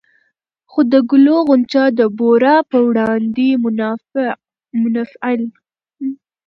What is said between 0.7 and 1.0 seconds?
خو د